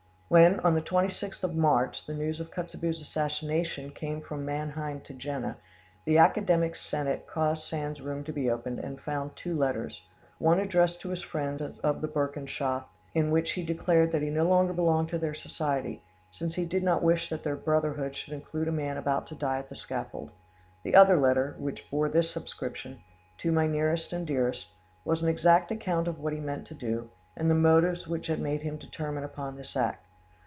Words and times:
When, 0.39 0.61
on 0.61 0.75
the 0.75 0.81
26th 0.81 1.43
of 1.43 1.57
March, 1.57 2.05
the 2.05 2.13
news 2.13 2.39
of 2.39 2.51
Kotzebue's 2.51 3.01
assassination 3.01 3.89
came 3.89 4.21
from 4.21 4.45
Mannheim 4.45 5.01
to 5.01 5.13
Jena, 5.13 5.57
the 6.05 6.19
academic 6.19 6.77
senate 6.77 7.27
caused 7.27 7.65
Sand's 7.65 7.99
room 7.99 8.23
to 8.23 8.31
be 8.31 8.49
opened, 8.49 8.79
and 8.79 9.01
found 9.01 9.35
two 9.35 9.57
letters—one 9.57 10.57
addressed 10.57 11.01
to 11.01 11.09
his 11.09 11.21
friends 11.21 11.61
of 11.61 11.99
the 11.99 12.07
Burschenschaft, 12.07 12.85
in 13.13 13.29
which 13.29 13.51
he 13.51 13.63
declared 13.65 14.13
that 14.13 14.21
he 14.21 14.29
no 14.29 14.47
longer 14.47 14.71
belonged 14.71 15.09
to 15.09 15.17
their 15.17 15.33
society, 15.33 16.01
since 16.31 16.55
he 16.55 16.63
did 16.63 16.81
not 16.81 17.03
wish 17.03 17.27
that 17.27 17.43
their 17.43 17.57
brotherhood 17.57 18.15
should 18.15 18.31
include 18.31 18.69
a 18.69 18.71
man 18.71 18.95
about 18.95 19.27
to 19.27 19.35
die 19.35 19.57
an 19.59 19.65
the 19.67 19.75
scaffold. 19.75 20.31
The 20.83 20.95
other 20.95 21.17
letter, 21.19 21.57
which 21.59 21.91
bore 21.91 22.07
this 22.07 22.31
superscription, 22.31 23.01
"To 23.39 23.51
my 23.51 23.67
nearest 23.67 24.13
and 24.13 24.25
dearest," 24.25 24.69
was 25.03 25.21
an 25.21 25.27
exact 25.27 25.71
account 25.71 26.07
of 26.07 26.19
what 26.21 26.31
he 26.31 26.39
meant 26.39 26.67
to 26.67 26.73
do, 26.73 27.09
and 27.35 27.51
the 27.51 27.55
motives 27.55 28.07
which 28.07 28.27
had 28.27 28.39
made 28.39 28.61
him 28.61 28.77
determine 28.77 29.25
upon 29.25 29.57
this 29.57 29.75
act. 29.75 30.05